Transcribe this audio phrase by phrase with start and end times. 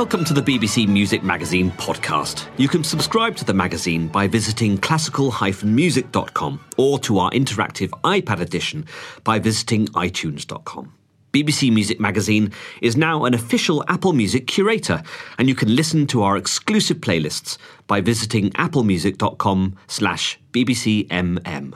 [0.00, 2.46] Welcome to the BBC Music Magazine podcast.
[2.56, 8.86] You can subscribe to the magazine by visiting classical-music.com or to our interactive iPad edition
[9.24, 10.94] by visiting itunes.com.
[11.34, 12.50] BBC Music Magazine
[12.80, 15.02] is now an official Apple Music curator,
[15.36, 21.74] and you can listen to our exclusive playlists by visiting applemusic.com slash bbcmm.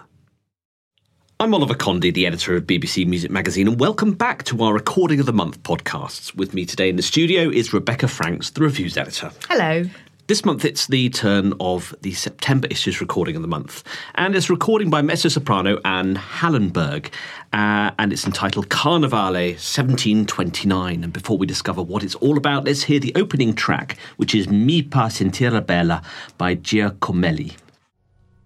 [1.40, 5.18] I'm Oliver Condy, the editor of BBC Music Magazine, and welcome back to our Recording
[5.18, 6.32] of the Month podcasts.
[6.32, 9.32] With me today in the studio is Rebecca Franks, the reviews editor.
[9.48, 9.84] Hello.
[10.28, 13.82] This month it's the turn of the September issue's Recording of the Month,
[14.14, 17.10] and it's recording by mezzo soprano Ann Hallenberg,
[17.52, 21.02] uh, and it's entitled Carnevale 1729.
[21.02, 24.48] And before we discover what it's all about, let's hear the opening track, which is
[24.48, 26.00] Mi par sentire bella
[26.38, 27.56] by Giacomelli.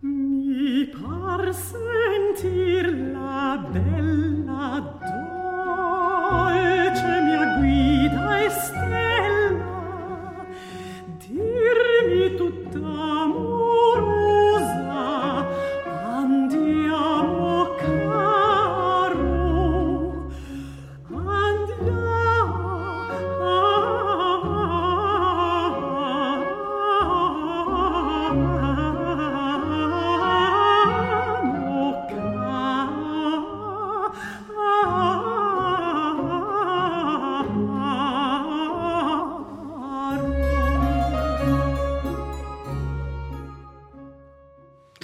[0.01, 0.87] Mi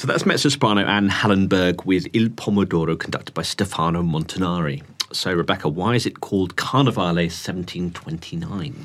[0.05, 4.83] So that's mezzo soprano Ann Hallenberg with Il Pomo d'Oro, conducted by Stefano Montanari.
[5.13, 8.85] So, Rebecca, why is it called Carnevale 1729?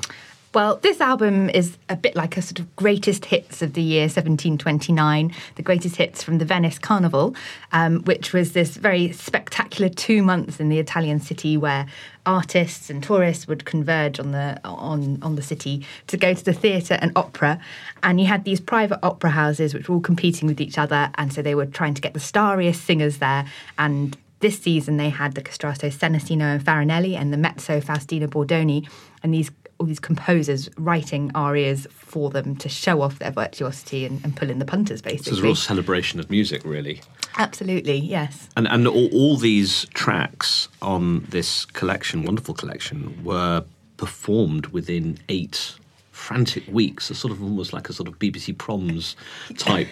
[0.52, 4.02] Well, this album is a bit like a sort of greatest hits of the year
[4.02, 7.36] 1729, the greatest hits from the Venice Carnival,
[7.70, 11.86] um, which was this very spectacular two months in the Italian city where
[12.26, 16.52] artists and tourists would converge on the on on the city to go to the
[16.52, 17.60] theatre and opera,
[18.02, 21.32] and you had these private opera houses which were all competing with each other, and
[21.32, 23.46] so they were trying to get the starriest singers there
[23.78, 24.16] and.
[24.40, 28.88] This season, they had the castrato Senesino and Farinelli and the mezzo Faustina Bordoni,
[29.22, 29.50] and these
[29.80, 34.50] all these composers writing arias for them to show off their virtuosity and, and pull
[34.50, 35.24] in the punters, basically.
[35.24, 37.00] So it's a real celebration of music, really.
[37.38, 38.48] Absolutely, yes.
[38.56, 43.64] And and all, all these tracks on this collection, wonderful collection, were
[43.96, 45.74] performed within eight
[46.20, 49.16] frantic weeks, a sort of almost like a sort of BBC Proms
[49.56, 49.88] type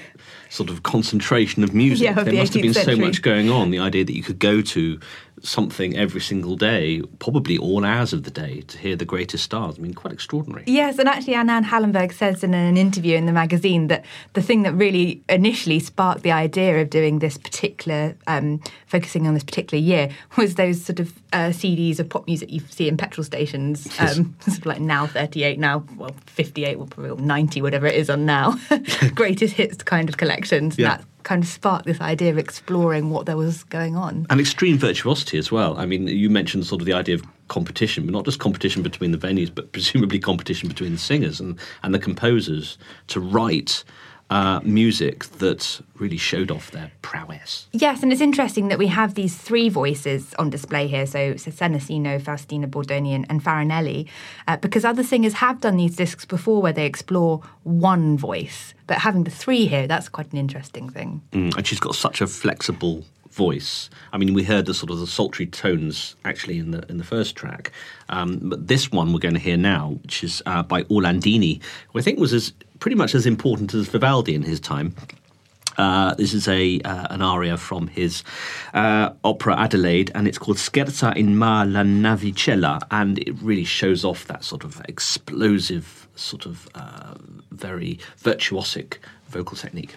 [0.50, 2.04] sort of concentration of music.
[2.04, 3.70] Yeah, of there the must have been 18th so much going on.
[3.70, 5.00] The idea that you could go to
[5.42, 9.78] something every single day, probably all hours of the day, to hear the greatest stars.
[9.78, 10.64] I mean, quite extraordinary.
[10.66, 14.62] Yes, and actually, Ann Hallenberg says in an interview in the magazine that the thing
[14.62, 19.82] that really initially sparked the idea of doing this particular, um, focusing on this particular
[19.82, 23.86] year, was those sort of uh, CDs of pop music you see in petrol stations,
[24.00, 28.10] um, sort of like now 38, now well 58, well probably 90, whatever it is
[28.10, 28.58] on now,
[29.14, 30.78] greatest hits kind of collections.
[30.78, 30.96] Yeah.
[30.96, 34.26] That kind of sparked this idea of exploring what there was going on.
[34.30, 35.76] And extreme virtuosity as well.
[35.76, 39.12] I mean, you mentioned sort of the idea of competition, but not just competition between
[39.12, 42.78] the venues, but presumably competition between the singers and, and the composers
[43.08, 43.84] to write
[44.30, 47.66] uh, music that really showed off their prowess.
[47.72, 51.06] Yes, and it's interesting that we have these three voices on display here.
[51.06, 54.06] So, so Senesino, Faustina Bordoni, and, and Farinelli,
[54.46, 58.74] uh, because other singers have done these discs before where they explore one voice.
[58.86, 61.22] But having the three here, that's quite an interesting thing.
[61.32, 63.90] Mm, and she's got such a flexible voice.
[64.12, 67.04] I mean, we heard the sort of the sultry tones actually in the in the
[67.04, 67.72] first track,
[68.08, 71.60] um, but this one we're going to hear now, which is uh, by Orlandini,
[71.92, 74.94] who I think was as pretty much as important as Vivaldi in his time.
[75.78, 78.24] Uh, this is a uh, an aria from his
[78.74, 84.04] uh, opera Adelaide, and it's called Scherza in mar la navicella, and it really shows
[84.04, 87.14] off that sort of explosive, sort of uh,
[87.52, 88.98] very virtuosic
[89.28, 89.94] vocal technique.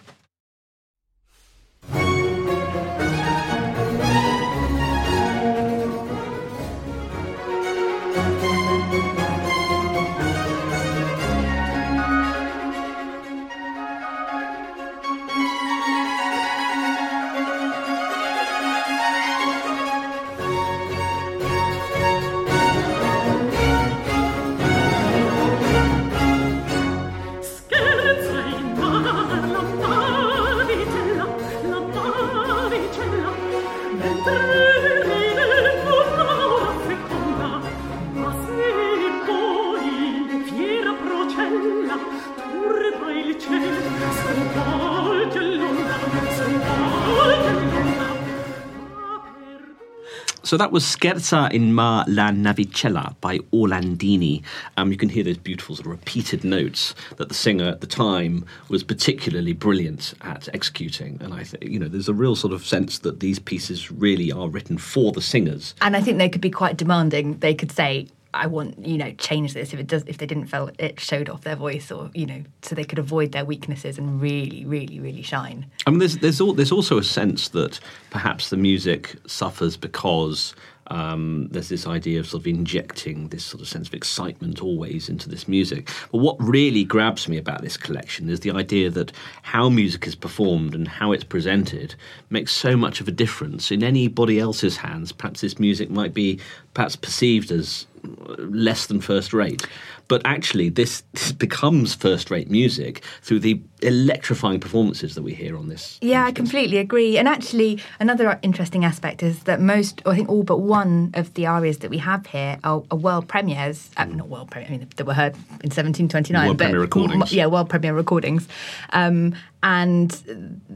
[50.51, 54.43] So that was Scherza in Mar la Navicella by Orlandini.
[54.75, 57.87] Um, you can hear those beautiful sort of repeated notes that the singer at the
[57.87, 61.17] time was particularly brilliant at executing.
[61.21, 64.29] And I think, you know, there's a real sort of sense that these pieces really
[64.29, 65.73] are written for the singers.
[65.79, 67.37] And I think they could be quite demanding.
[67.37, 70.47] They could say, I want, you know, change this if it does if they didn't
[70.47, 73.97] feel it showed off their voice or, you know, so they could avoid their weaknesses
[73.97, 75.65] and really, really, really shine.
[75.85, 77.79] I mean, there's there's, al- there's also a sense that
[78.09, 80.55] perhaps the music suffers because
[80.91, 85.07] um, there's this idea of sort of injecting this sort of sense of excitement always
[85.07, 85.89] into this music.
[86.11, 90.15] But what really grabs me about this collection is the idea that how music is
[90.15, 91.95] performed and how it's presented
[92.29, 93.71] makes so much of a difference.
[93.71, 96.39] In anybody else's hands, perhaps this music might be
[96.73, 99.65] perhaps perceived as less than first rate.
[100.07, 105.57] But actually, this, this becomes first rate music through the electrifying performances that we hear
[105.57, 105.97] on this.
[106.01, 107.17] Yeah, on I this completely agree.
[107.17, 111.33] And actually, another interesting aspect is that most, or I think all but one of
[111.35, 113.89] the arias that we have here are, are world premieres.
[113.97, 116.45] Uh, not world premiere, I mean, they were heard in 1729.
[116.45, 117.33] World but premiere recordings.
[117.33, 118.47] yeah, world premiere recordings.
[118.91, 120.67] Um, and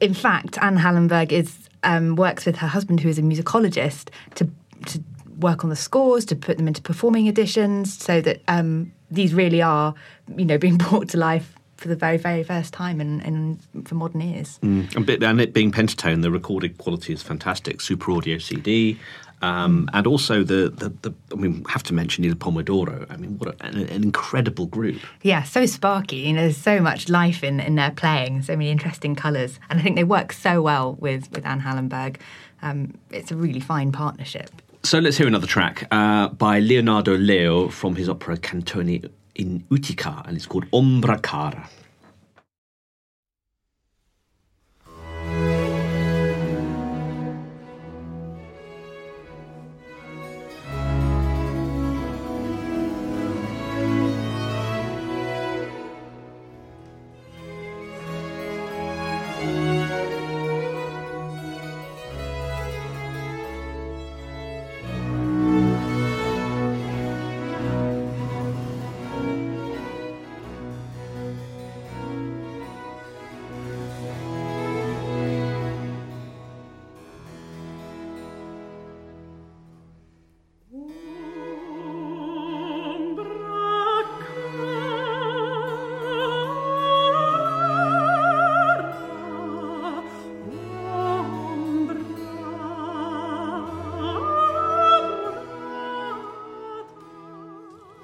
[0.00, 4.50] in fact, Ann Hallenberg is um, works with her husband, who is a musicologist, to
[4.86, 5.02] to
[5.40, 9.62] work on the scores, to put them into performing editions, so that um, these really
[9.62, 9.94] are,
[10.36, 13.94] you know, being brought to life for the very, very first time and, and for
[13.94, 14.58] modern ears.
[14.62, 14.94] Mm.
[14.94, 17.80] And, bit, and it being Pentatone, the recorded quality is fantastic.
[17.80, 18.98] Super audio CD.
[19.42, 23.06] Um, and also the, the, the, I mean, have to mention Il Pomo d'Oro.
[23.08, 25.00] I mean, what a, an, an incredible group.
[25.22, 26.16] Yeah, so sparky.
[26.16, 29.58] You know, there's so much life in, in their playing, so many interesting colours.
[29.70, 32.20] And I think they work so well with, with Ann Hallenberg.
[32.60, 34.50] Um, it's a really fine partnership.
[34.82, 40.22] So let's hear another track uh, by Leonardo Leo from his opera Catone in Utica,
[40.26, 41.68] and it's called Ombra Cara.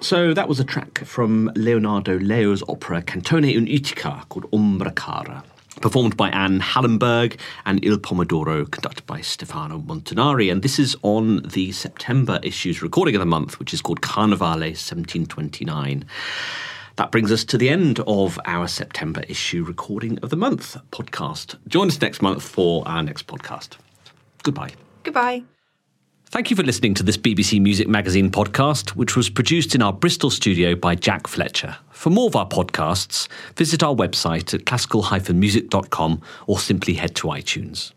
[0.06, 5.42] So that was a track from Leonardo Leo's opera Catone in Utica called Ombra Cara,
[5.80, 10.48] performed by Ann Hallenberg and Il Pomo d'Oro, conducted by Stefano Montanari.
[10.48, 14.76] And this is on the September issue's recording of the month, which is called Carnevale
[14.78, 16.04] 1729.
[16.94, 21.56] That brings us to the end of our September issue recording of the month podcast.
[21.66, 23.70] Join us next month for our next podcast.
[24.44, 24.70] Goodbye.
[25.02, 25.42] Goodbye.
[26.28, 29.92] Thank you for listening to this BBC Music Magazine podcast, which was produced in our
[29.92, 31.76] Bristol studio by Jack Fletcher.
[31.92, 37.92] For more of our podcasts, visit our website at classical-music.com or simply head to iTunes.